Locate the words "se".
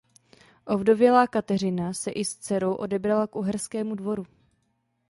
1.93-2.11